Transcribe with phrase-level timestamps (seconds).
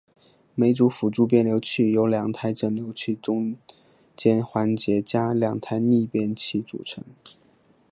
[0.55, 3.55] 每组辅助变流器由两台整流器加中
[4.15, 7.03] 间环节加两台逆变器组成。